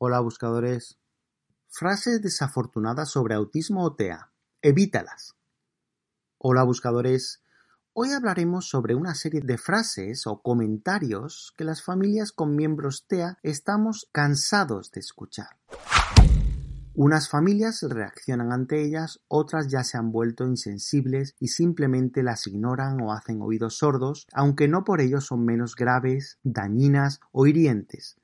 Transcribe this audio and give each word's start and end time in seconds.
Hola 0.00 0.20
buscadores. 0.20 0.96
Frases 1.66 2.22
desafortunadas 2.22 3.10
sobre 3.10 3.34
autismo 3.34 3.82
o 3.82 3.96
TEA. 3.96 4.30
Evítalas. 4.62 5.34
Hola 6.38 6.62
buscadores. 6.62 7.42
Hoy 7.94 8.12
hablaremos 8.12 8.68
sobre 8.68 8.94
una 8.94 9.16
serie 9.16 9.40
de 9.40 9.58
frases 9.58 10.28
o 10.28 10.40
comentarios 10.40 11.52
que 11.56 11.64
las 11.64 11.82
familias 11.82 12.30
con 12.30 12.54
miembros 12.54 13.06
TEA 13.08 13.38
estamos 13.42 14.08
cansados 14.12 14.92
de 14.92 15.00
escuchar. 15.00 15.58
Unas 16.94 17.28
familias 17.28 17.82
reaccionan 17.82 18.52
ante 18.52 18.80
ellas, 18.84 19.18
otras 19.26 19.66
ya 19.66 19.82
se 19.82 19.98
han 19.98 20.12
vuelto 20.12 20.44
insensibles 20.44 21.34
y 21.40 21.48
simplemente 21.48 22.22
las 22.22 22.46
ignoran 22.46 23.00
o 23.00 23.12
hacen 23.12 23.42
oídos 23.42 23.78
sordos, 23.78 24.28
aunque 24.32 24.68
no 24.68 24.84
por 24.84 25.00
ello 25.00 25.20
son 25.20 25.44
menos 25.44 25.74
graves, 25.74 26.38
dañinas 26.44 27.18
o 27.32 27.48
hirientes, 27.48 28.16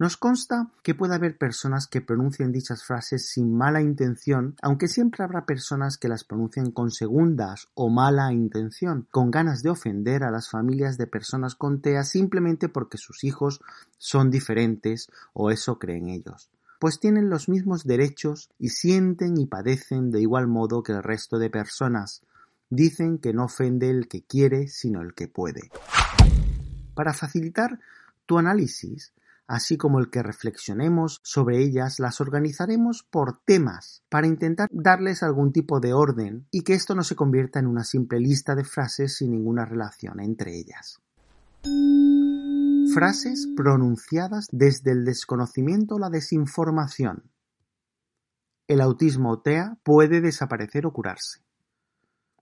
nos 0.00 0.16
consta 0.16 0.70
que 0.82 0.94
puede 0.94 1.14
haber 1.14 1.36
personas 1.36 1.86
que 1.86 2.00
pronuncien 2.00 2.52
dichas 2.52 2.82
frases 2.84 3.28
sin 3.28 3.54
mala 3.54 3.82
intención, 3.82 4.56
aunque 4.62 4.88
siempre 4.88 5.22
habrá 5.22 5.44
personas 5.44 5.98
que 5.98 6.08
las 6.08 6.24
pronuncien 6.24 6.70
con 6.70 6.90
segundas 6.90 7.68
o 7.74 7.90
mala 7.90 8.32
intención, 8.32 9.06
con 9.10 9.30
ganas 9.30 9.62
de 9.62 9.68
ofender 9.68 10.24
a 10.24 10.30
las 10.30 10.48
familias 10.48 10.96
de 10.96 11.06
personas 11.06 11.54
con 11.54 11.82
TEA 11.82 12.02
simplemente 12.04 12.70
porque 12.70 12.96
sus 12.96 13.24
hijos 13.24 13.60
son 13.98 14.30
diferentes 14.30 15.10
o 15.34 15.50
eso 15.50 15.78
creen 15.78 16.08
ellos 16.08 16.50
pues 16.78 16.98
tienen 16.98 17.28
los 17.28 17.50
mismos 17.50 17.84
derechos 17.84 18.48
y 18.58 18.70
sienten 18.70 19.36
y 19.36 19.44
padecen 19.44 20.10
de 20.10 20.22
igual 20.22 20.46
modo 20.46 20.82
que 20.82 20.92
el 20.92 21.02
resto 21.02 21.38
de 21.38 21.50
personas. 21.50 22.22
Dicen 22.70 23.18
que 23.18 23.34
no 23.34 23.44
ofende 23.44 23.90
el 23.90 24.08
que 24.08 24.22
quiere, 24.22 24.66
sino 24.66 25.02
el 25.02 25.12
que 25.12 25.28
puede. 25.28 25.70
Para 26.94 27.12
facilitar 27.12 27.78
tu 28.24 28.38
análisis, 28.38 29.12
así 29.50 29.76
como 29.76 29.98
el 29.98 30.10
que 30.10 30.22
reflexionemos 30.22 31.20
sobre 31.24 31.58
ellas, 31.58 31.98
las 31.98 32.20
organizaremos 32.20 33.02
por 33.02 33.40
temas 33.44 34.04
para 34.08 34.28
intentar 34.28 34.68
darles 34.70 35.24
algún 35.24 35.52
tipo 35.52 35.80
de 35.80 35.92
orden 35.92 36.46
y 36.52 36.62
que 36.62 36.74
esto 36.74 36.94
no 36.94 37.02
se 37.02 37.16
convierta 37.16 37.58
en 37.58 37.66
una 37.66 37.82
simple 37.82 38.20
lista 38.20 38.54
de 38.54 38.62
frases 38.62 39.16
sin 39.16 39.32
ninguna 39.32 39.64
relación 39.64 40.20
entre 40.20 40.56
ellas. 40.56 41.00
Frases 42.94 43.48
pronunciadas 43.56 44.46
desde 44.52 44.92
el 44.92 45.04
desconocimiento 45.04 45.96
o 45.96 45.98
la 45.98 46.10
desinformación. 46.10 47.24
El 48.68 48.80
autismo 48.80 49.32
o 49.32 49.40
TEA 49.40 49.78
puede 49.82 50.20
desaparecer 50.20 50.86
o 50.86 50.92
curarse. 50.92 51.40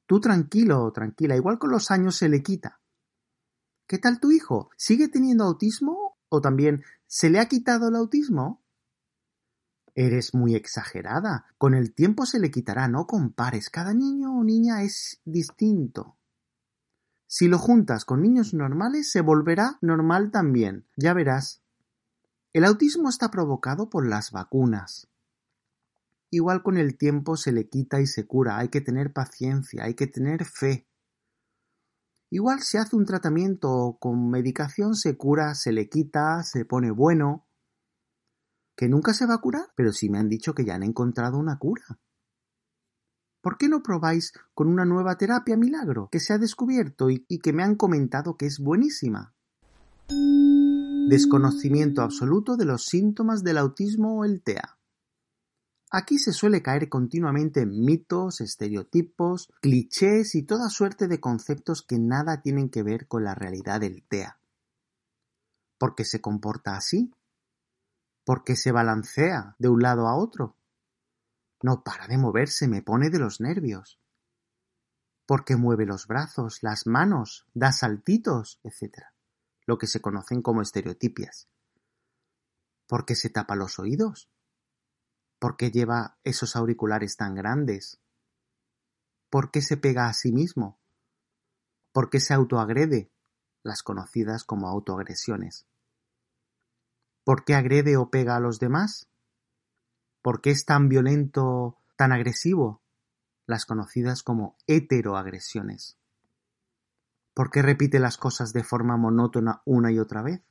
Tú 0.05 0.21
tranquilo 0.21 0.85
o 0.85 0.93
tranquila, 0.93 1.37
igual 1.37 1.59
con 1.59 1.71
los 1.71 1.91
años 1.91 2.17
se 2.17 2.29
le 2.29 2.43
quita. 2.43 2.81
¿Qué 3.87 3.97
tal 3.97 4.21
tu 4.21 4.31
hijo? 4.31 4.69
¿Sigue 4.77 5.09
teniendo 5.09 5.45
autismo 5.45 6.19
o 6.29 6.41
también, 6.41 6.83
¿se 7.09 7.31
le 7.31 7.41
ha 7.41 7.49
quitado 7.49 7.89
el 7.89 7.97
autismo? 7.97 8.63
Eres 9.97 10.33
muy 10.33 10.55
exagerada. 10.55 11.47
Con 11.59 11.75
el 11.75 11.93
tiempo 11.93 12.25
se 12.25 12.39
le 12.39 12.53
quitará, 12.53 12.87
no 12.87 13.09
compares. 13.09 13.69
Cada 13.69 13.95
niño 13.95 14.39
o 14.39 14.45
niña 14.45 14.85
es 14.85 15.21
distinto. 15.25 16.17
Si 17.27 17.49
lo 17.49 17.59
juntas 17.59 18.05
con 18.05 18.23
niños 18.23 18.55
normales, 18.55 19.11
se 19.11 19.21
volverá 19.21 19.79
normal 19.81 20.31
también. 20.31 20.87
Ya 20.97 21.15
verás. 21.15 21.63
El 22.53 22.65
autismo 22.65 23.09
está 23.09 23.31
provocado 23.31 23.91
por 23.91 24.07
las 24.07 24.31
vacunas. 24.31 25.09
Igual 26.31 26.63
con 26.63 26.77
el 26.77 26.97
tiempo 26.97 27.37
se 27.37 27.53
le 27.53 27.69
quita 27.69 28.01
y 28.01 28.07
se 28.07 28.27
cura. 28.27 28.59
Hay 28.59 28.69
que 28.69 28.81
tener 28.81 29.13
paciencia, 29.13 29.85
hay 29.85 29.95
que 29.95 30.07
tener 30.07 30.45
fe. 30.45 30.88
Igual 32.31 32.61
se 32.61 32.79
hace 32.79 32.95
un 32.95 33.07
tratamiento 33.07 33.97
con 34.01 34.31
medicación, 34.31 34.95
se 34.95 35.17
cura, 35.17 35.55
se 35.55 35.73
le 35.73 35.89
quita, 35.89 36.43
se 36.43 36.65
pone 36.65 36.91
bueno. 36.91 37.47
¿Que 38.77 38.89
nunca 38.89 39.15
se 39.15 39.27
va 39.27 39.35
a 39.35 39.41
curar? 39.41 39.73
Pero 39.75 39.93
sí 39.93 40.11
me 40.11 40.19
han 40.19 40.29
dicho 40.29 40.55
que 40.55 40.65
ya 40.65 40.75
han 40.75 40.83
encontrado 40.83 41.39
una 41.39 41.59
cura. 41.59 41.85
¿Por 43.41 43.57
qué 43.57 43.69
no 43.69 43.83
probáis 43.83 44.33
con 44.53 44.69
una 44.69 44.85
nueva 44.85 45.17
terapia 45.17 45.57
milagro 45.57 46.09
que 46.13 46.21
se 46.21 46.35
ha 46.35 46.39
descubierto 46.39 47.09
y 47.09 47.39
que 47.39 47.53
me 47.53 47.63
han 47.63 47.77
comentado 47.77 48.37
que 48.37 48.47
es 48.47 48.59
buenísima? 48.59 49.35
Desconocimiento 51.09 52.03
absoluto 52.03 52.57
de 52.57 52.67
los 52.67 52.85
síntomas 52.85 53.43
del 53.43 53.59
autismo 53.59 54.19
o 54.19 54.25
el 54.25 54.43
TEA. 54.43 54.78
Aquí 55.91 56.19
se 56.19 56.33
suele 56.33 56.63
caer 56.63 56.91
continuamente 56.91 57.61
en 57.61 57.85
mitos, 57.85 58.43
estereotipos, 58.43 59.51
clichés 59.63 60.35
y 60.35 60.43
toda 60.43 60.69
suerte 60.69 61.09
de 61.09 61.19
conceptos 61.19 61.83
que 61.83 61.99
nada 61.99 62.43
tienen 62.43 62.69
que 62.69 62.83
ver 62.83 63.09
con 63.09 63.25
la 63.25 63.35
realidad 63.35 63.81
del 63.81 64.03
TEA. 64.03 64.39
¿Por 65.79 65.95
qué 65.95 66.05
se 66.05 66.21
comporta 66.21 66.77
así? 66.77 67.11
¿Por 68.25 68.45
qué 68.45 68.55
se 68.57 68.73
balancea 68.73 69.57
de 69.59 69.69
un 69.69 69.81
lado 69.81 70.09
a 70.09 70.15
otro? 70.15 70.57
No 71.63 71.83
para 71.83 72.07
de 72.07 72.19
moverse, 72.19 72.69
me 72.69 72.83
pone 72.83 73.09
de 73.09 73.19
los 73.19 73.41
nervios. 73.41 73.99
¿Por 75.25 75.47
qué 75.47 75.57
mueve 75.57 75.87
los 75.87 76.07
brazos, 76.07 76.63
las 76.63 76.87
manos, 76.87 77.47
da 77.55 77.73
saltitos, 77.73 78.61
etc. 78.63 79.05
Lo 79.65 79.79
que 79.79 79.87
se 79.87 80.03
conocen 80.03 80.43
como 80.43 80.61
estereotipias. 80.61 81.49
¿Por 82.87 83.07
qué 83.07 83.15
se 83.15 83.31
tapa 83.31 83.57
los 83.57 83.79
oídos? 83.79 84.29
¿Por 85.39 85.57
qué 85.57 85.71
lleva 85.71 86.19
esos 86.25 86.57
auriculares 86.57 87.17
tan 87.17 87.35
grandes? 87.35 88.01
¿Por 89.31 89.51
qué 89.51 89.63
se 89.63 89.77
pega 89.77 90.09
a 90.09 90.13
sí 90.13 90.33
mismo? 90.33 90.81
¿Por 91.93 92.11
qué 92.11 92.19
se 92.21 92.35
autoagrede? 92.35 93.13
Las 93.63 93.83
conocidas 93.83 94.45
como 94.45 94.69
autoagresiones. 94.69 95.67
¿Por 97.25 97.45
qué 97.45 97.55
agrede 97.55 97.97
o 97.97 98.11
pega 98.11 98.37
a 98.37 98.41
los 98.41 98.59
demás? 98.59 99.09
¿Por 100.23 100.41
qué 100.41 100.51
es 100.51 100.65
tan 100.65 100.89
violento, 100.89 101.77
tan 101.97 102.13
agresivo? 102.13 102.83
Las 103.47 103.65
conocidas 103.65 104.23
como 104.23 104.57
heteroagresiones. 104.67 105.99
¿Por 107.35 107.51
qué 107.51 107.63
repite 107.63 108.01
las 108.01 108.17
cosas 108.19 108.53
de 108.53 108.65
forma 108.65 108.97
monótona 108.97 109.63
una 109.65 109.93
y 109.93 109.99
otra 109.99 110.23
vez? 110.23 110.43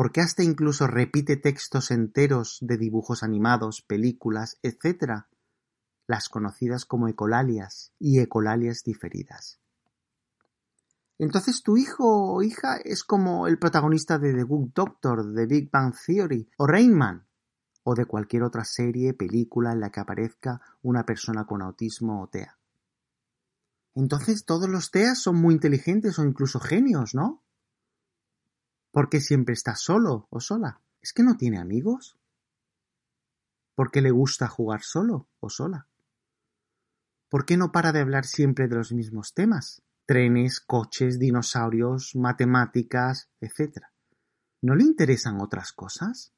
¿Por 0.00 0.12
qué 0.12 0.22
hasta 0.22 0.42
incluso 0.42 0.86
repite 0.86 1.36
textos 1.36 1.90
enteros 1.90 2.56
de 2.62 2.78
dibujos 2.78 3.22
animados, 3.22 3.82
películas, 3.82 4.56
etc., 4.62 5.26
las 6.06 6.30
conocidas 6.30 6.86
como 6.86 7.06
ecolalias 7.06 7.92
y 7.98 8.18
ecolalias 8.18 8.82
diferidas. 8.82 9.60
Entonces 11.18 11.62
tu 11.62 11.76
hijo 11.76 12.32
o 12.32 12.40
hija 12.40 12.78
es 12.82 13.04
como 13.04 13.46
el 13.46 13.58
protagonista 13.58 14.18
de 14.18 14.32
The 14.32 14.42
Good 14.42 14.70
Doctor, 14.74 15.34
de 15.34 15.44
Big 15.44 15.70
Bang 15.70 15.94
Theory 16.06 16.48
o 16.56 16.66
Rain 16.66 16.96
Man 16.96 17.26
o 17.82 17.94
de 17.94 18.06
cualquier 18.06 18.44
otra 18.44 18.64
serie, 18.64 19.12
película 19.12 19.72
en 19.72 19.80
la 19.80 19.90
que 19.90 20.00
aparezca 20.00 20.62
una 20.80 21.04
persona 21.04 21.44
con 21.44 21.60
autismo 21.60 22.22
o 22.22 22.28
TEA. 22.28 22.58
Entonces 23.94 24.46
todos 24.46 24.70
los 24.70 24.90
TEAs 24.90 25.20
son 25.20 25.36
muy 25.36 25.52
inteligentes 25.52 26.18
o 26.18 26.24
incluso 26.24 26.58
genios, 26.58 27.14
¿no? 27.14 27.44
¿Por 28.90 29.08
qué 29.08 29.20
siempre 29.20 29.54
está 29.54 29.76
solo 29.76 30.26
o 30.30 30.40
sola? 30.40 30.80
¿Es 31.00 31.12
que 31.12 31.22
no 31.22 31.36
tiene 31.36 31.58
amigos? 31.58 32.18
¿Por 33.74 33.90
qué 33.90 34.02
le 34.02 34.10
gusta 34.10 34.48
jugar 34.48 34.82
solo 34.82 35.28
o 35.38 35.48
sola? 35.48 35.86
¿Por 37.28 37.46
qué 37.46 37.56
no 37.56 37.70
para 37.70 37.92
de 37.92 38.00
hablar 38.00 38.26
siempre 38.26 38.66
de 38.66 38.74
los 38.74 38.92
mismos 38.92 39.32
temas? 39.32 39.82
Trenes, 40.04 40.60
coches, 40.60 41.20
dinosaurios, 41.20 42.16
matemáticas, 42.16 43.30
etc. 43.40 43.84
¿No 44.62 44.74
le 44.74 44.82
interesan 44.82 45.40
otras 45.40 45.72
cosas? 45.72 46.32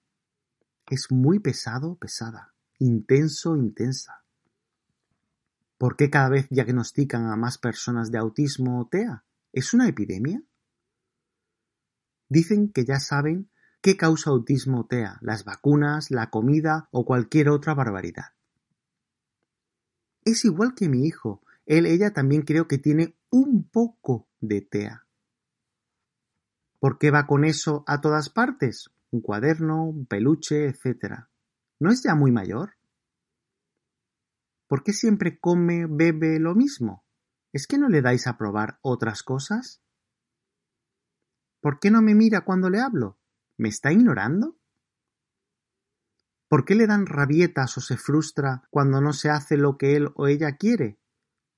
Es 0.90 1.10
muy 1.10 1.38
pesado, 1.38 1.94
pesada, 1.94 2.52
intenso, 2.78 3.56
intensa. 3.56 4.22
¿Por 5.78 5.96
qué 5.96 6.10
cada 6.10 6.28
vez 6.28 6.48
diagnostican 6.50 7.26
a 7.30 7.36
más 7.36 7.56
personas 7.56 8.10
de 8.12 8.18
autismo 8.18 8.80
o 8.80 8.86
TEA? 8.86 9.24
¿Es 9.52 9.72
una 9.72 9.88
epidemia? 9.88 10.42
Dicen 12.32 12.72
que 12.72 12.86
ya 12.86 12.98
saben 12.98 13.50
qué 13.82 13.98
causa 13.98 14.30
autismo 14.30 14.86
TEA, 14.86 15.18
las 15.20 15.44
vacunas, 15.44 16.10
la 16.10 16.30
comida 16.30 16.88
o 16.90 17.04
cualquier 17.04 17.50
otra 17.50 17.74
barbaridad. 17.74 18.32
Es 20.24 20.46
igual 20.46 20.74
que 20.74 20.88
mi 20.88 21.04
hijo, 21.06 21.42
él, 21.66 21.84
ella 21.84 22.14
también 22.14 22.40
creo 22.40 22.68
que 22.68 22.78
tiene 22.78 23.18
un 23.28 23.68
poco 23.68 24.30
de 24.40 24.62
TEA. 24.62 25.06
¿Por 26.80 26.96
qué 26.96 27.10
va 27.10 27.26
con 27.26 27.44
eso 27.44 27.84
a 27.86 28.00
todas 28.00 28.30
partes? 28.30 28.90
un 29.10 29.20
cuaderno, 29.20 29.84
un 29.84 30.06
peluche, 30.06 30.68
etc. 30.68 31.26
¿No 31.80 31.90
es 31.90 32.02
ya 32.02 32.14
muy 32.14 32.32
mayor? 32.32 32.76
¿Por 34.66 34.82
qué 34.82 34.94
siempre 34.94 35.38
come, 35.38 35.84
bebe 35.86 36.38
lo 36.38 36.54
mismo? 36.54 37.04
¿Es 37.52 37.66
que 37.66 37.76
no 37.76 37.90
le 37.90 38.00
dais 38.00 38.26
a 38.26 38.38
probar 38.38 38.78
otras 38.80 39.22
cosas? 39.22 39.82
¿Por 41.62 41.78
qué 41.78 41.92
no 41.92 42.02
me 42.02 42.16
mira 42.16 42.40
cuando 42.40 42.68
le 42.68 42.80
hablo? 42.80 43.20
¿Me 43.56 43.68
está 43.68 43.92
ignorando? 43.92 44.58
¿Por 46.48 46.64
qué 46.64 46.74
le 46.74 46.88
dan 46.88 47.06
rabietas 47.06 47.78
o 47.78 47.80
se 47.80 47.96
frustra 47.96 48.64
cuando 48.68 49.00
no 49.00 49.12
se 49.12 49.30
hace 49.30 49.56
lo 49.56 49.78
que 49.78 49.94
él 49.94 50.10
o 50.16 50.26
ella 50.26 50.56
quiere? 50.56 50.98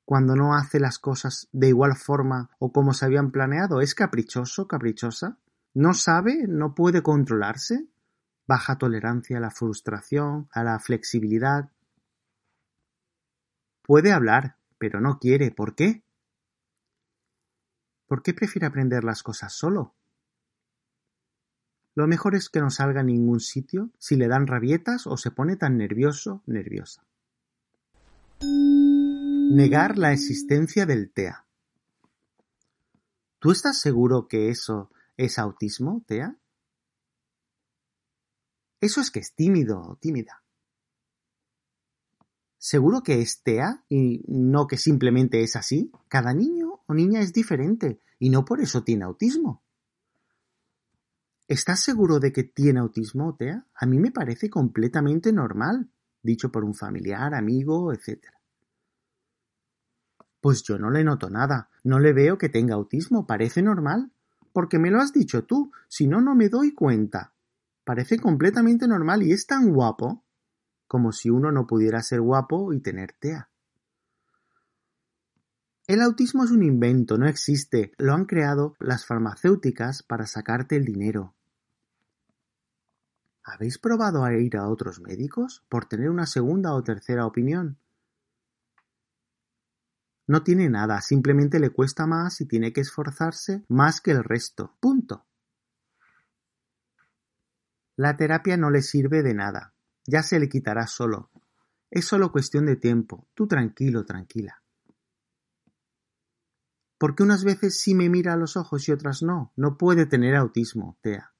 ¿Cuando 0.04 0.36
no 0.36 0.54
hace 0.54 0.78
las 0.78 0.98
cosas 0.98 1.48
de 1.52 1.68
igual 1.68 1.96
forma 1.96 2.50
o 2.58 2.70
como 2.70 2.92
se 2.92 3.06
habían 3.06 3.30
planeado? 3.30 3.80
¿Es 3.80 3.94
caprichoso, 3.94 4.68
caprichosa? 4.68 5.38
¿No 5.72 5.94
sabe? 5.94 6.44
¿No 6.46 6.74
puede 6.74 7.02
controlarse? 7.02 7.88
Baja 8.46 8.76
tolerancia 8.76 9.38
a 9.38 9.40
la 9.40 9.50
frustración, 9.50 10.48
a 10.52 10.62
la 10.62 10.78
flexibilidad. 10.80 11.72
Puede 13.80 14.12
hablar, 14.12 14.58
pero 14.76 15.00
no 15.00 15.18
quiere. 15.18 15.50
¿Por 15.50 15.74
qué? 15.74 16.03
¿Por 18.06 18.22
qué 18.22 18.34
prefiere 18.34 18.66
aprender 18.66 19.04
las 19.04 19.22
cosas 19.22 19.52
solo? 19.52 19.94
Lo 21.94 22.06
mejor 22.06 22.34
es 22.34 22.48
que 22.48 22.60
no 22.60 22.70
salga 22.70 23.00
a 23.00 23.04
ningún 23.04 23.40
sitio 23.40 23.90
si 23.98 24.16
le 24.16 24.28
dan 24.28 24.46
rabietas 24.46 25.06
o 25.06 25.16
se 25.16 25.30
pone 25.30 25.56
tan 25.56 25.76
nervioso, 25.76 26.42
nerviosa. 26.46 27.04
Negar 28.40 29.98
la 29.98 30.12
existencia 30.12 30.86
del 30.86 31.12
TEA. 31.12 31.46
¿Tú 33.38 33.52
estás 33.52 33.80
seguro 33.80 34.26
que 34.26 34.48
eso 34.48 34.90
¿Es 35.16 35.38
autismo, 35.38 36.02
Tea? 36.06 36.36
Eso 38.80 39.00
es 39.00 39.10
que 39.10 39.20
es 39.20 39.34
tímido 39.34 39.80
o 39.80 39.96
tímida. 39.96 40.42
¿Seguro 42.58 43.02
que 43.02 43.20
es 43.20 43.42
TEA 43.42 43.84
y 43.88 44.24
no 44.26 44.66
que 44.66 44.76
simplemente 44.76 45.42
es 45.42 45.54
así? 45.54 45.92
Cada 46.08 46.34
niño 46.34 46.63
niña 46.94 47.20
es 47.20 47.32
diferente 47.32 48.00
y 48.18 48.30
no 48.30 48.44
por 48.44 48.60
eso 48.60 48.82
tiene 48.82 49.04
autismo. 49.04 49.62
¿Estás 51.46 51.80
seguro 51.80 52.20
de 52.20 52.32
que 52.32 52.44
tiene 52.44 52.80
autismo, 52.80 53.36
TEA? 53.36 53.66
A 53.74 53.84
mí 53.84 53.98
me 53.98 54.10
parece 54.10 54.48
completamente 54.48 55.32
normal, 55.32 55.90
dicho 56.22 56.50
por 56.50 56.64
un 56.64 56.74
familiar, 56.74 57.34
amigo, 57.34 57.92
etc. 57.92 58.28
Pues 60.40 60.62
yo 60.62 60.78
no 60.78 60.90
le 60.90 61.04
noto 61.04 61.28
nada, 61.28 61.68
no 61.82 61.98
le 61.98 62.14
veo 62.14 62.38
que 62.38 62.48
tenga 62.48 62.74
autismo, 62.74 63.26
parece 63.26 63.60
normal 63.60 64.10
porque 64.54 64.78
me 64.78 64.90
lo 64.90 65.00
has 65.00 65.12
dicho 65.12 65.44
tú, 65.44 65.72
si 65.88 66.06
no, 66.06 66.20
no 66.20 66.36
me 66.36 66.48
doy 66.48 66.72
cuenta. 66.72 67.34
Parece 67.82 68.18
completamente 68.18 68.86
normal 68.86 69.24
y 69.24 69.32
es 69.32 69.46
tan 69.46 69.72
guapo 69.72 70.24
como 70.86 71.10
si 71.10 71.28
uno 71.28 71.50
no 71.50 71.66
pudiera 71.66 72.00
ser 72.02 72.20
guapo 72.20 72.72
y 72.72 72.80
tener 72.80 73.14
TEA. 73.18 73.50
El 75.86 76.00
autismo 76.00 76.44
es 76.44 76.50
un 76.50 76.62
invento, 76.62 77.18
no 77.18 77.28
existe. 77.28 77.92
Lo 77.98 78.14
han 78.14 78.24
creado 78.24 78.74
las 78.80 79.04
farmacéuticas 79.04 80.02
para 80.02 80.26
sacarte 80.26 80.76
el 80.76 80.84
dinero. 80.86 81.34
¿Habéis 83.42 83.78
probado 83.78 84.24
a 84.24 84.32
ir 84.32 84.56
a 84.56 84.66
otros 84.66 85.00
médicos 85.00 85.62
por 85.68 85.84
tener 85.84 86.08
una 86.08 86.24
segunda 86.24 86.72
o 86.72 86.82
tercera 86.82 87.26
opinión? 87.26 87.78
No 90.26 90.42
tiene 90.42 90.70
nada, 90.70 91.02
simplemente 91.02 91.60
le 91.60 91.68
cuesta 91.68 92.06
más 92.06 92.40
y 92.40 92.46
tiene 92.46 92.72
que 92.72 92.80
esforzarse 92.80 93.66
más 93.68 94.00
que 94.00 94.12
el 94.12 94.24
resto. 94.24 94.74
Punto. 94.80 95.26
La 97.96 98.16
terapia 98.16 98.56
no 98.56 98.70
le 98.70 98.80
sirve 98.80 99.22
de 99.22 99.34
nada. 99.34 99.74
Ya 100.06 100.22
se 100.22 100.40
le 100.40 100.48
quitará 100.48 100.86
solo. 100.86 101.30
Es 101.90 102.06
solo 102.06 102.32
cuestión 102.32 102.64
de 102.64 102.76
tiempo. 102.76 103.28
Tú 103.34 103.46
tranquilo, 103.46 104.06
tranquila. 104.06 104.63
Porque 106.98 107.22
unas 107.22 107.44
veces 107.44 107.78
sí 107.80 107.94
me 107.94 108.08
mira 108.08 108.32
a 108.32 108.36
los 108.36 108.56
ojos 108.56 108.88
y 108.88 108.92
otras 108.92 109.22
no. 109.22 109.52
No 109.56 109.76
puede 109.76 110.06
tener 110.06 110.36
autismo, 110.36 110.98
Tea. 111.02 111.32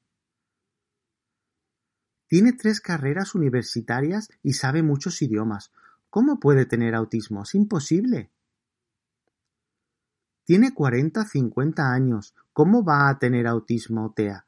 Tiene 2.26 2.52
tres 2.52 2.80
carreras 2.80 3.34
universitarias 3.34 4.28
y 4.42 4.54
sabe 4.54 4.82
muchos 4.82 5.22
idiomas. 5.22 5.72
¿Cómo 6.10 6.40
puede 6.40 6.66
tener 6.66 6.94
autismo? 6.94 7.42
Es 7.42 7.54
imposible. 7.54 8.30
Tiene 10.44 10.74
cuarenta, 10.74 11.24
cincuenta 11.24 11.92
años. 11.92 12.34
¿Cómo 12.52 12.84
va 12.84 13.08
a 13.08 13.18
tener 13.18 13.46
autismo, 13.46 14.12
Tea? 14.14 14.46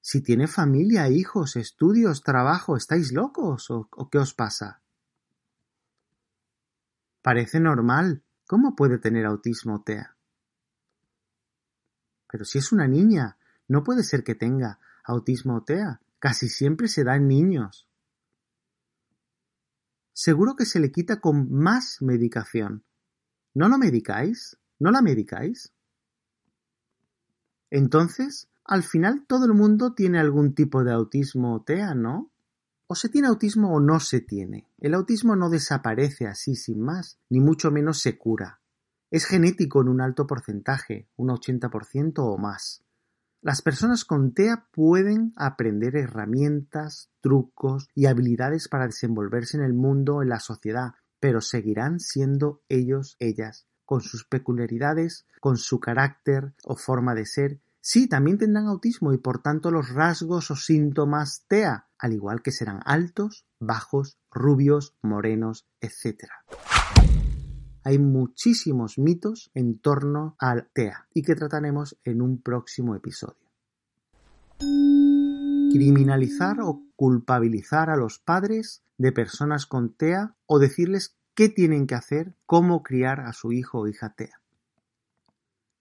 Si 0.00 0.22
tiene 0.22 0.46
familia, 0.46 1.08
hijos, 1.08 1.56
estudios, 1.56 2.22
trabajo, 2.22 2.76
¿estáis 2.76 3.12
locos 3.12 3.70
o, 3.70 3.88
o 3.90 4.10
qué 4.10 4.18
os 4.18 4.34
pasa? 4.34 4.82
Parece 7.22 7.58
normal. 7.58 8.22
¿Cómo 8.46 8.76
puede 8.76 8.98
tener 8.98 9.24
autismo, 9.24 9.82
Tea? 9.82 10.13
Pero 12.30 12.44
si 12.44 12.58
es 12.58 12.72
una 12.72 12.88
niña, 12.88 13.38
no 13.68 13.82
puede 13.82 14.02
ser 14.02 14.24
que 14.24 14.34
tenga 14.34 14.78
autismo 15.04 15.62
TEA. 15.64 16.00
Casi 16.18 16.48
siempre 16.48 16.88
se 16.88 17.04
da 17.04 17.16
en 17.16 17.28
niños. 17.28 17.88
Seguro 20.12 20.54
que 20.56 20.64
se 20.64 20.80
le 20.80 20.92
quita 20.92 21.20
con 21.20 21.52
más 21.52 22.00
medicación. 22.00 22.84
¿No 23.52 23.68
lo 23.68 23.78
medicáis? 23.78 24.56
¿No 24.78 24.90
la 24.90 25.02
medicáis? 25.02 25.72
Entonces, 27.70 28.48
al 28.64 28.82
final 28.82 29.26
todo 29.26 29.44
el 29.46 29.54
mundo 29.54 29.94
tiene 29.94 30.18
algún 30.18 30.54
tipo 30.54 30.84
de 30.84 30.92
autismo 30.92 31.54
o 31.54 31.62
TEA, 31.62 31.94
¿no? 31.94 32.30
O 32.86 32.94
se 32.94 33.08
tiene 33.08 33.28
autismo 33.28 33.74
o 33.74 33.80
no 33.80 33.98
se 34.00 34.20
tiene. 34.20 34.68
El 34.78 34.94
autismo 34.94 35.36
no 35.36 35.50
desaparece 35.50 36.26
así 36.26 36.54
sin 36.54 36.80
más, 36.80 37.18
ni 37.28 37.40
mucho 37.40 37.70
menos 37.70 38.00
se 38.00 38.16
cura. 38.16 38.60
Es 39.14 39.26
genético 39.26 39.80
en 39.80 39.86
un 39.86 40.00
alto 40.00 40.26
porcentaje, 40.26 41.08
un 41.14 41.28
80% 41.28 42.14
o 42.18 42.36
más. 42.36 42.82
Las 43.42 43.62
personas 43.62 44.04
con 44.04 44.34
TEA 44.34 44.66
pueden 44.72 45.32
aprender 45.36 45.94
herramientas, 45.94 47.12
trucos 47.20 47.86
y 47.94 48.06
habilidades 48.06 48.66
para 48.66 48.86
desenvolverse 48.86 49.56
en 49.56 49.62
el 49.62 49.72
mundo, 49.72 50.20
en 50.20 50.30
la 50.30 50.40
sociedad, 50.40 50.94
pero 51.20 51.40
seguirán 51.40 52.00
siendo 52.00 52.64
ellos, 52.68 53.14
ellas, 53.20 53.68
con 53.84 54.00
sus 54.00 54.24
peculiaridades, 54.24 55.28
con 55.38 55.58
su 55.58 55.78
carácter 55.78 56.52
o 56.64 56.74
forma 56.74 57.14
de 57.14 57.26
ser. 57.26 57.60
Sí, 57.80 58.08
también 58.08 58.38
tendrán 58.38 58.66
autismo 58.66 59.12
y 59.12 59.18
por 59.18 59.40
tanto 59.40 59.70
los 59.70 59.90
rasgos 59.90 60.50
o 60.50 60.56
síntomas 60.56 61.44
TEA, 61.46 61.86
al 62.00 62.14
igual 62.14 62.42
que 62.42 62.50
serán 62.50 62.80
altos, 62.84 63.46
bajos, 63.60 64.18
rubios, 64.32 64.96
morenos, 65.02 65.68
etc. 65.80 66.24
Hay 67.86 67.98
muchísimos 67.98 68.98
mitos 68.98 69.50
en 69.52 69.78
torno 69.78 70.36
al 70.38 70.70
TEA 70.72 71.06
y 71.12 71.22
que 71.22 71.34
trataremos 71.34 71.98
en 72.02 72.22
un 72.22 72.40
próximo 72.40 72.96
episodio. 72.96 73.36
Criminalizar 75.70 76.62
o 76.62 76.82
culpabilizar 76.96 77.90
a 77.90 77.96
los 77.96 78.18
padres 78.18 78.82
de 78.96 79.12
personas 79.12 79.66
con 79.66 79.92
TEA 79.92 80.34
o 80.46 80.58
decirles 80.58 81.18
qué 81.34 81.50
tienen 81.50 81.86
que 81.86 81.94
hacer, 81.94 82.34
cómo 82.46 82.82
criar 82.82 83.20
a 83.20 83.34
su 83.34 83.52
hijo 83.52 83.80
o 83.80 83.86
hija 83.86 84.14
TEA. 84.14 84.40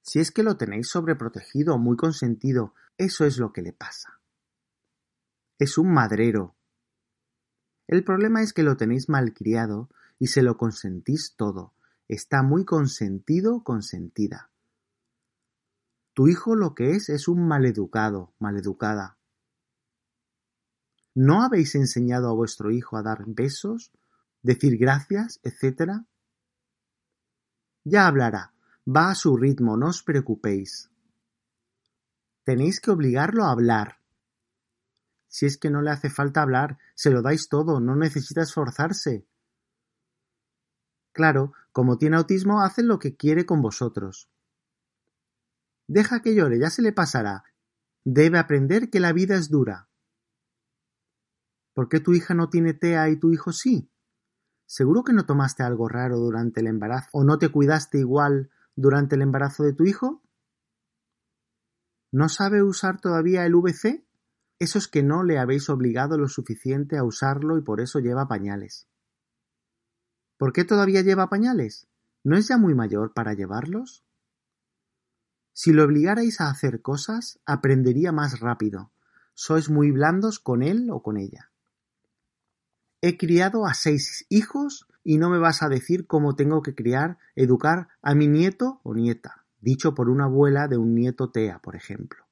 Si 0.02 0.20
es 0.20 0.32
que 0.32 0.44
lo 0.44 0.58
tenéis 0.58 0.90
sobreprotegido, 0.90 1.78
muy 1.78 1.96
consentido, 1.96 2.74
eso 2.98 3.24
es 3.24 3.38
lo 3.38 3.54
que 3.54 3.62
le 3.62 3.72
pasa. 3.72 4.20
Es 5.58 5.78
un 5.78 5.94
madrero. 5.94 6.54
El 7.88 8.04
problema 8.04 8.42
es 8.42 8.52
que 8.52 8.64
lo 8.64 8.76
tenéis 8.76 9.08
malcriado 9.08 9.90
y 10.20 10.28
se 10.28 10.42
lo 10.42 10.58
consentís 10.58 11.36
todo. 11.38 11.74
Está 12.08 12.44
muy 12.44 12.66
consentido, 12.66 13.64
consentida. 13.64 14.52
Tu 16.14 16.28
hijo 16.28 16.56
lo 16.56 16.76
que 16.76 16.92
es 16.92 17.10
es 17.10 17.28
un 17.28 17.48
maleducado, 17.48 18.34
maleducada. 18.40 19.18
¿No 21.16 21.44
habéis 21.44 21.76
enseñado 21.76 22.30
a 22.30 22.34
vuestro 22.34 22.72
hijo 22.72 22.98
a 22.98 23.04
dar 23.04 23.24
besos, 23.28 23.92
decir 24.42 24.78
gracias, 24.78 25.40
etcétera? 25.44 26.06
Ya 27.84 28.08
hablará, 28.08 28.54
Va 28.86 29.12
a 29.12 29.16
su 29.16 29.38
ritmo, 29.38 29.78
no 29.78 29.88
os 29.88 30.04
preocupéis. 30.04 30.92
Tenéis 32.44 32.82
que 32.82 32.92
obligarlo 32.92 33.46
a 33.46 33.52
hablar. 33.52 34.00
Si 35.30 35.46
es 35.46 35.58
que 35.58 35.70
no 35.70 35.82
le 35.82 35.92
hace 35.92 36.10
falta 36.10 36.42
hablar, 36.42 36.78
se 36.94 37.10
lo 37.10 37.22
dais 37.22 37.48
todo, 37.48 37.80
no 37.80 37.96
necesita 37.96 38.42
esforzarse. 38.42 39.26
Claro, 41.14 41.54
como 41.74 41.98
tiene 41.98 42.18
autismo, 42.18 42.62
hace 42.62 42.84
lo 42.84 43.00
que 43.00 43.18
quiere 43.18 43.46
con 43.46 43.62
vosotros. 43.62 44.30
Deja 45.88 46.22
que 46.22 46.36
llore, 46.36 46.60
ya 46.60 46.70
se 46.70 46.82
le 46.82 46.94
pasará. 46.94 47.44
Debe 48.06 48.38
aprender 48.38 48.90
que 48.90 49.00
la 49.00 49.12
vida 49.12 49.36
es 49.36 49.50
dura. 49.50 49.90
¿Por 51.74 51.90
qué 51.90 52.00
tu 52.00 52.14
hija 52.14 52.36
no 52.36 52.50
tiene 52.50 52.74
TEA 52.74 53.10
y 53.10 53.20
tu 53.20 53.32
hijo 53.32 53.52
sí? 53.52 53.92
¿Seguro 54.68 55.04
que 55.04 55.14
no 55.14 55.26
tomaste 55.26 55.64
algo 55.64 55.90
raro 55.90 56.18
durante 56.18 56.62
el 56.62 56.68
embarazo 56.68 57.10
o 57.12 57.24
no 57.24 57.40
te 57.40 57.50
cuidaste 57.50 57.98
igual 57.98 58.52
durante 58.76 59.16
el 59.16 59.24
embarazo 59.24 59.64
de 59.64 59.74
tu 59.74 59.84
hijo? 59.84 60.24
¿No 62.12 62.30
sabe 62.30 62.62
usar 62.62 63.02
todavía 63.02 63.46
el 63.46 63.56
VC? 63.56 64.06
Eso 64.60 64.78
es 64.78 64.88
que 64.88 65.02
no 65.02 65.24
le 65.24 65.40
habéis 65.40 65.70
obligado 65.70 66.18
lo 66.20 66.28
suficiente 66.28 66.98
a 66.98 67.04
usarlo 67.04 67.58
y 67.58 67.64
por 67.64 67.82
eso 67.82 68.00
lleva 68.00 68.28
pañales. 68.28 68.88
¿Por 70.44 70.52
qué 70.52 70.66
todavía 70.66 71.02
lleva 71.04 71.30
pañales? 71.30 71.88
¿No 72.22 72.36
es 72.36 72.50
ya 72.50 72.58
muy 72.58 72.76
mayor 72.76 73.14
para 73.14 73.34
llevarlos? 73.34 74.04
Si 75.54 75.72
lo 75.72 75.86
obligarais 75.86 76.42
a 76.42 76.50
hacer 76.50 76.82
cosas, 76.82 77.40
aprendería 77.46 78.12
más 78.12 78.42
rápido. 78.42 78.92
Sois 79.34 79.70
muy 79.70 79.92
blandos 79.92 80.40
con 80.40 80.62
él 80.62 80.90
o 80.92 81.02
con 81.02 81.16
ella. 81.16 81.50
He 83.00 83.16
criado 83.16 83.66
a 83.66 83.74
seis 83.74 84.26
hijos 84.28 84.86
y 85.02 85.18
no 85.18 85.30
me 85.30 85.38
vas 85.38 85.64
a 85.64 85.70
decir 85.70 86.08
cómo 86.08 86.36
tengo 86.36 86.62
que 86.62 86.76
criar, 86.76 87.20
educar 87.38 87.88
a 88.02 88.14
mi 88.14 88.28
nieto 88.28 88.82
o 88.84 88.94
nieta, 88.94 89.46
dicho 89.62 89.96
por 89.96 90.10
una 90.10 90.26
abuela 90.26 90.68
de 90.68 90.76
un 90.76 90.94
nieto 90.94 91.32
TEA, 91.32 91.60
por 91.60 91.78
ejemplo. 91.78 92.26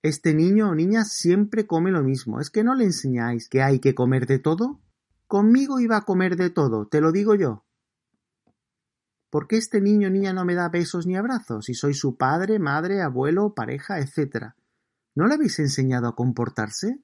Este 0.00 0.32
niño 0.32 0.70
o 0.70 0.74
niña 0.74 1.04
siempre 1.04 1.66
come 1.66 1.90
lo 1.90 2.02
mismo. 2.02 2.40
¿Es 2.40 2.48
que 2.48 2.64
no 2.64 2.74
le 2.74 2.84
enseñáis 2.84 3.50
que 3.50 3.60
hay 3.60 3.80
que 3.80 3.94
comer 3.94 4.26
de 4.26 4.38
todo? 4.38 4.80
Conmigo 5.34 5.80
iba 5.80 5.96
a 5.96 6.02
comer 6.02 6.36
de 6.36 6.50
todo, 6.50 6.86
te 6.86 7.00
lo 7.00 7.10
digo 7.10 7.34
yo. 7.34 7.64
¿Por 9.30 9.48
qué 9.48 9.56
este 9.56 9.80
niño 9.80 10.08
niña 10.08 10.32
no 10.32 10.44
me 10.44 10.54
da 10.54 10.68
besos 10.68 11.08
ni 11.08 11.16
abrazos 11.16 11.64
si 11.64 11.74
soy 11.74 11.92
su 11.92 12.16
padre, 12.16 12.60
madre, 12.60 13.02
abuelo, 13.02 13.52
pareja, 13.52 13.98
etcétera? 13.98 14.54
¿No 15.16 15.26
le 15.26 15.34
habéis 15.34 15.58
enseñado 15.58 16.06
a 16.06 16.14
comportarse? 16.14 17.00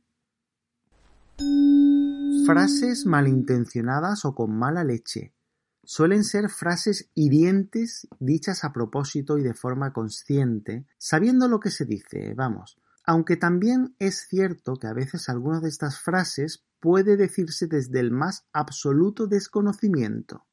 Frases 2.47 3.05
malintencionadas 3.05 4.25
o 4.25 4.33
con 4.33 4.57
mala 4.57 4.85
leche. 4.85 5.35
Suelen 5.83 6.23
ser 6.23 6.51
frases 6.51 7.11
hirientes 7.17 8.07
dichas 8.21 8.63
a 8.63 8.73
propósito 8.73 9.39
y 9.39 9.43
de 9.43 9.55
forma 9.55 9.93
consciente, 9.93 10.87
sabiendo 10.99 11.49
lo 11.49 11.59
que 11.59 11.73
se 11.73 11.85
dice, 11.85 12.33
vamos. 12.35 12.79
Aunque 13.11 13.37
también 13.37 13.97
es 13.99 14.29
cierto 14.29 14.77
que 14.77 14.87
a 14.87 14.93
veces 14.93 15.29
alguna 15.29 15.59
de 15.59 15.69
estas 15.69 16.01
frases 16.01 16.65
puede 16.79 17.17
decirse 17.17 17.67
desde 17.67 17.99
el 17.99 18.13
más 18.13 18.47
absoluto 18.53 19.27
desconocimiento. 19.27 20.47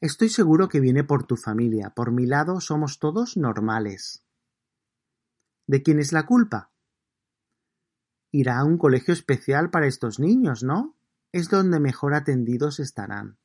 Estoy 0.00 0.28
seguro 0.28 0.68
que 0.68 0.80
viene 0.80 1.04
por 1.04 1.24
tu 1.24 1.36
familia. 1.36 1.90
Por 1.90 2.10
mi 2.10 2.26
lado 2.26 2.60
somos 2.60 2.98
todos 2.98 3.36
normales. 3.36 4.24
¿De 5.68 5.84
quién 5.84 6.00
es 6.00 6.12
la 6.12 6.26
culpa? 6.26 6.72
Irá 8.32 8.58
a 8.58 8.64
un 8.64 8.76
colegio 8.76 9.14
especial 9.14 9.70
para 9.70 9.86
estos 9.86 10.18
niños, 10.18 10.64
¿no? 10.64 10.98
Es 11.30 11.48
donde 11.48 11.78
mejor 11.78 12.12
atendidos 12.12 12.80
estarán. 12.80 13.38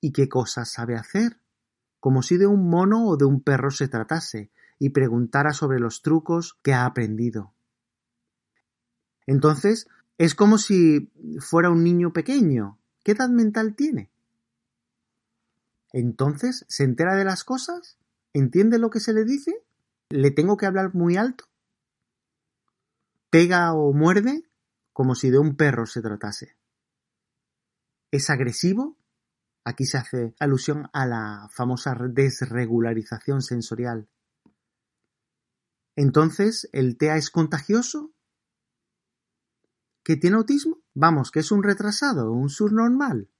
¿Y 0.00 0.10
qué 0.10 0.28
cosas 0.28 0.72
sabe 0.72 0.96
hacer? 0.96 1.40
Como 2.00 2.22
si 2.22 2.36
de 2.36 2.48
un 2.48 2.68
mono 2.68 3.06
o 3.06 3.16
de 3.16 3.26
un 3.26 3.44
perro 3.44 3.70
se 3.70 3.86
tratase, 3.86 4.50
y 4.78 4.90
preguntara 4.90 5.52
sobre 5.52 5.80
los 5.80 6.02
trucos 6.02 6.58
que 6.62 6.72
ha 6.72 6.84
aprendido. 6.86 7.52
Entonces, 9.26 9.88
es 10.18 10.34
como 10.34 10.58
si 10.58 11.10
fuera 11.40 11.70
un 11.70 11.82
niño 11.82 12.12
pequeño. 12.12 12.78
¿Qué 13.02 13.12
edad 13.12 13.28
mental 13.28 13.74
tiene? 13.74 14.10
Entonces, 15.92 16.64
¿se 16.68 16.84
entera 16.84 17.14
de 17.16 17.24
las 17.24 17.44
cosas? 17.44 17.98
¿Entiende 18.32 18.78
lo 18.78 18.90
que 18.90 19.00
se 19.00 19.12
le 19.12 19.24
dice? 19.24 19.64
¿Le 20.10 20.30
tengo 20.30 20.56
que 20.56 20.66
hablar 20.66 20.94
muy 20.94 21.16
alto? 21.16 21.46
pega 23.36 23.74
o 23.74 23.92
muerde 23.92 24.44
como 24.94 25.14
si 25.14 25.28
de 25.28 25.38
un 25.38 25.56
perro 25.56 25.84
se 25.84 26.00
tratase. 26.00 26.56
¿Es 28.10 28.30
agresivo? 28.30 28.96
Aquí 29.62 29.84
se 29.84 29.98
hace 29.98 30.34
alusión 30.38 30.88
a 30.94 31.04
la 31.04 31.48
famosa 31.52 31.94
desregularización 32.08 33.42
sensorial. 33.42 34.08
Entonces, 35.96 36.68
¿el 36.72 36.98
TEA 36.98 37.16
es 37.16 37.30
contagioso? 37.30 38.12
¿Que 40.04 40.16
tiene 40.16 40.36
autismo? 40.36 40.78
Vamos, 40.94 41.30
que 41.30 41.40
es 41.40 41.50
un 41.50 41.62
retrasado, 41.62 42.30
un 42.30 42.50
subnormal. 42.50 43.30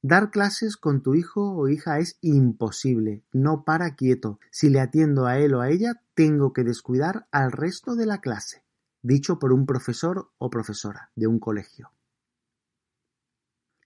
Dar 0.00 0.30
clases 0.30 0.76
con 0.76 1.02
tu 1.02 1.14
hijo 1.14 1.54
o 1.54 1.68
hija 1.68 2.00
es 2.00 2.18
imposible, 2.22 3.22
no 3.32 3.64
para 3.64 3.94
quieto. 3.94 4.40
Si 4.50 4.68
le 4.68 4.80
atiendo 4.80 5.26
a 5.26 5.38
él 5.38 5.54
o 5.54 5.60
a 5.60 5.70
ella, 5.70 6.02
tengo 6.14 6.52
que 6.52 6.64
descuidar 6.64 7.28
al 7.30 7.52
resto 7.52 7.94
de 7.94 8.06
la 8.06 8.20
clase, 8.20 8.64
dicho 9.02 9.38
por 9.38 9.52
un 9.52 9.66
profesor 9.66 10.32
o 10.38 10.50
profesora 10.50 11.12
de 11.14 11.28
un 11.28 11.38
colegio. 11.38 11.92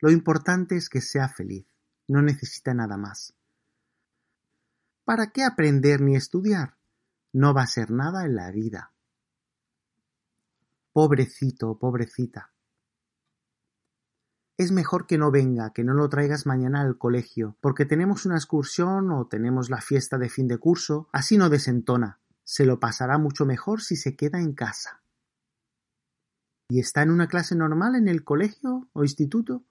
Lo 0.00 0.10
importante 0.10 0.76
es 0.76 0.88
que 0.88 1.02
sea 1.02 1.28
feliz, 1.28 1.66
no 2.08 2.22
necesita 2.22 2.72
nada 2.72 2.96
más. 2.96 3.34
¿Para 5.06 5.28
qué 5.30 5.44
aprender 5.44 6.00
ni 6.00 6.16
estudiar? 6.16 6.78
No 7.32 7.54
va 7.54 7.62
a 7.62 7.68
ser 7.68 7.92
nada 7.92 8.24
en 8.24 8.34
la 8.34 8.50
vida. 8.50 8.92
Pobrecito, 10.92 11.78
pobrecita. 11.78 12.50
Es 14.56 14.72
mejor 14.72 15.06
que 15.06 15.16
no 15.16 15.30
venga, 15.30 15.72
que 15.72 15.84
no 15.84 15.94
lo 15.94 16.08
traigas 16.08 16.44
mañana 16.44 16.80
al 16.80 16.98
colegio, 16.98 17.56
porque 17.60 17.84
tenemos 17.84 18.26
una 18.26 18.34
excursión 18.34 19.12
o 19.12 19.28
tenemos 19.28 19.70
la 19.70 19.80
fiesta 19.80 20.18
de 20.18 20.28
fin 20.28 20.48
de 20.48 20.58
curso, 20.58 21.08
así 21.12 21.38
no 21.38 21.50
desentona. 21.50 22.18
Se 22.42 22.66
lo 22.66 22.80
pasará 22.80 23.16
mucho 23.16 23.46
mejor 23.46 23.82
si 23.82 23.94
se 23.94 24.16
queda 24.16 24.40
en 24.40 24.54
casa. 24.54 25.02
¿Y 26.68 26.80
está 26.80 27.02
en 27.02 27.12
una 27.12 27.28
clase 27.28 27.54
normal 27.54 27.94
en 27.94 28.08
el 28.08 28.24
colegio 28.24 28.88
o 28.92 29.04
instituto? 29.04 29.62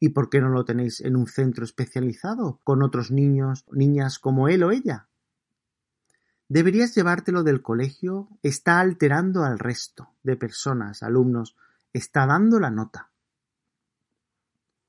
¿Y 0.00 0.08
por 0.08 0.30
qué 0.30 0.40
no 0.40 0.48
lo 0.48 0.64
tenéis 0.64 1.02
en 1.02 1.14
un 1.14 1.26
centro 1.26 1.62
especializado, 1.62 2.58
con 2.64 2.82
otros 2.82 3.10
niños, 3.10 3.66
niñas 3.70 4.18
como 4.18 4.48
él 4.48 4.62
o 4.62 4.72
ella? 4.72 5.08
Deberías 6.48 6.94
llevártelo 6.94 7.44
del 7.44 7.62
colegio, 7.62 8.28
está 8.42 8.80
alterando 8.80 9.44
al 9.44 9.58
resto 9.58 10.14
de 10.22 10.36
personas, 10.36 11.02
alumnos, 11.02 11.54
está 11.92 12.26
dando 12.26 12.58
la 12.58 12.70
nota. 12.70 13.10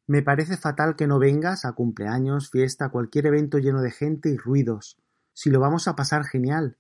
Me 0.08 0.24
parece 0.24 0.58
fatal 0.58 0.96
que 0.96 1.08
no 1.08 1.20
vengas 1.20 1.66
a 1.66 1.74
cumpleaños, 1.74 2.50
fiesta, 2.50 2.90
cualquier 2.90 3.28
evento 3.28 3.60
lleno 3.60 3.82
de 3.82 3.92
gente 3.92 4.30
y 4.30 4.38
ruidos. 4.38 4.98
Si 5.34 5.50
lo 5.50 5.60
vamos 5.60 5.88
a 5.88 5.96
pasar 5.96 6.24
genial. 6.24 6.78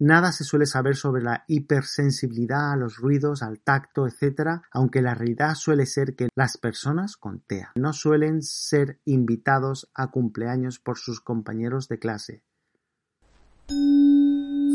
Nada 0.00 0.32
se 0.32 0.42
suele 0.42 0.66
saber 0.66 0.96
sobre 0.96 1.22
la 1.22 1.44
hipersensibilidad 1.46 2.72
a 2.72 2.76
los 2.76 2.96
ruidos, 2.96 3.42
al 3.42 3.60
tacto, 3.60 4.08
etc., 4.08 4.62
aunque 4.72 5.00
la 5.00 5.14
realidad 5.14 5.54
suele 5.54 5.86
ser 5.86 6.16
que 6.16 6.28
las 6.34 6.58
personas 6.58 7.16
con 7.16 7.40
TEA 7.40 7.72
no 7.76 7.92
suelen 7.92 8.42
ser 8.42 9.00
invitados 9.04 9.90
a 9.94 10.10
cumpleaños 10.10 10.80
por 10.80 10.98
sus 10.98 11.20
compañeros 11.20 11.88
de 11.88 11.98
clase. 12.00 12.42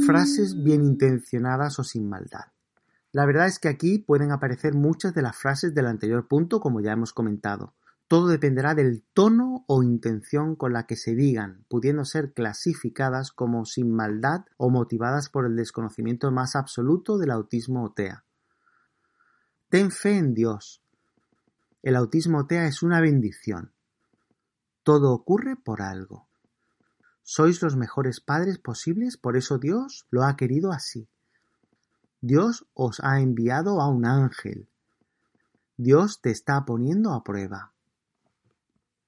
Frases 0.06 0.64
bien 0.64 0.86
intencionadas 0.86 1.80
o 1.80 1.84
sin 1.84 2.08
maldad. 2.08 2.46
La 3.12 3.26
verdad 3.26 3.48
es 3.48 3.60
que 3.60 3.68
aquí 3.68 4.00
pueden 4.00 4.32
aparecer 4.32 4.74
muchas 4.74 5.14
de 5.14 5.22
las 5.22 5.36
frases 5.36 5.74
del 5.74 5.88
anterior 5.88 6.28
punto, 6.28 6.60
como 6.60 6.80
ya 6.80 6.94
hemos 6.94 7.12
comentado. 7.12 7.74
Todo 8.10 8.26
dependerá 8.26 8.74
del 8.74 9.04
tono 9.14 9.66
o 9.68 9.84
intención 9.84 10.56
con 10.56 10.74
la 10.74 10.88
que 10.88 10.96
se 10.96 11.14
digan, 11.14 11.64
pudiendo 11.70 12.06
ser 12.06 12.34
clasificadas 12.34 13.32
como 13.32 13.66
sin 13.66 13.96
maldad 13.96 14.46
o 14.58 14.72
motivadas 14.72 15.30
por 15.30 15.46
el 15.46 15.56
desconocimiento 15.56 16.32
más 16.32 16.56
absoluto 16.56 17.20
del 17.20 17.30
autismo 17.30 17.84
o 17.84 17.92
TEA. 17.92 18.26
Ten 19.70 19.92
fe 19.92 20.18
en 20.18 20.34
Dios. 20.34 20.82
El 21.84 21.96
autismo 21.96 22.48
TEA 22.48 22.66
es 22.66 22.82
una 22.82 23.00
bendición. 23.00 23.74
Todo 24.82 25.14
ocurre 25.14 25.56
por 25.56 25.84
algo. 25.84 26.28
Sois 27.22 27.62
los 27.62 27.76
mejores 27.76 28.22
padres 28.22 28.58
posibles, 28.58 29.18
por 29.18 29.38
eso 29.38 29.60
Dios 29.60 30.08
lo 30.10 30.24
ha 30.24 30.36
querido 30.36 30.72
así. 30.72 31.08
Dios 32.22 32.66
os 32.74 33.02
ha 33.02 33.20
enviado 33.20 33.80
a 33.80 33.88
un 33.88 34.08
ángel. 34.08 34.68
Dios 35.78 36.22
te 36.22 36.32
está 36.32 36.66
poniendo 36.66 37.14
a 37.14 37.24
prueba. 37.24 37.72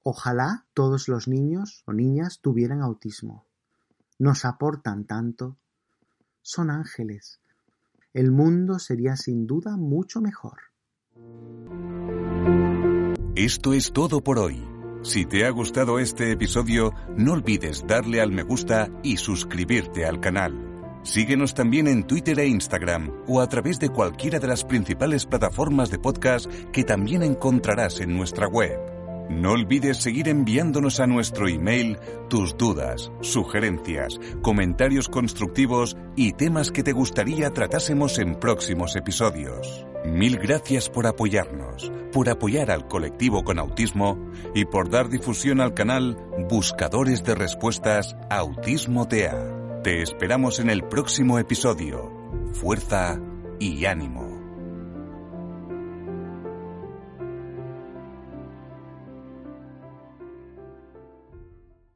Ojalá 0.04 0.66
todos 0.74 1.08
los 1.08 1.28
niños 1.28 1.84
o 1.86 1.94
niñas 1.94 2.40
tuvieran 2.42 2.82
autismo. 2.82 3.46
Nos 4.18 4.46
aportan 4.46 5.06
tanto. 5.06 5.58
Son 6.42 6.72
ángeles. 6.72 7.40
El 8.14 8.32
mundo 8.32 8.80
sería 8.80 9.16
sin 9.16 9.46
duda 9.46 9.78
mucho 9.78 10.22
mejor. 10.22 10.60
Esto 13.36 13.74
es 13.74 13.94
todo 13.94 14.24
por 14.24 14.40
hoy. 14.40 14.68
Si 15.04 15.26
te 15.26 15.46
ha 15.46 15.50
gustado 15.50 15.98
este 16.00 16.32
episodio, 16.32 16.94
no 17.16 17.34
olvides 17.34 17.86
darle 17.88 18.22
al 18.22 18.32
me 18.32 18.44
gusta 18.44 18.90
y 19.04 19.18
suscribirte 19.18 20.06
al 20.06 20.20
canal. 20.20 20.72
Síguenos 21.04 21.56
también 21.56 21.88
en 21.88 22.06
Twitter 22.06 22.40
e 22.40 22.48
Instagram 22.48 23.24
o 23.28 23.42
a 23.42 23.48
través 23.48 23.80
de 23.80 23.90
cualquiera 23.90 24.40
de 24.40 24.48
las 24.48 24.64
principales 24.64 25.26
plataformas 25.26 25.90
de 25.90 25.98
podcast 25.98 26.46
que 26.72 26.84
también 26.84 27.24
encontrarás 27.24 28.00
en 28.02 28.16
nuestra 28.16 28.48
web. 28.48 29.01
No 29.30 29.52
olvides 29.52 29.98
seguir 29.98 30.28
enviándonos 30.28 31.00
a 31.00 31.08
nuestro 31.08 31.48
email 31.48 31.98
tus 32.30 32.58
dudas, 32.58 33.12
sugerencias, 33.22 34.20
comentarios 34.42 35.08
constructivos 35.08 35.96
y 36.16 36.34
temas 36.34 36.72
que 36.72 36.84
te 36.84 36.92
gustaría 36.92 37.52
tratásemos 37.52 38.20
en 38.20 38.36
próximos 38.36 38.96
episodios. 38.96 39.86
Mil 40.06 40.38
gracias 40.38 40.90
por 40.90 41.08
apoyarnos, 41.08 41.92
por 42.12 42.30
apoyar 42.30 42.72
al 42.72 42.88
colectivo 42.88 43.44
con 43.44 43.60
autismo 43.60 44.18
y 44.56 44.66
por 44.66 44.90
dar 44.90 45.10
difusión 45.10 45.62
al 45.62 45.74
canal 45.74 46.18
Buscadores 46.50 47.24
de 47.24 47.36
Respuestas 47.36 48.16
Autismo 48.30 49.08
TEA. 49.08 49.82
Te 49.84 50.02
esperamos 50.02 50.60
en 50.60 50.70
el 50.70 50.84
próximo 50.84 51.40
episodio. 51.40 52.12
Fuerza 52.54 53.20
y 53.60 53.86
ánimo. 53.86 54.31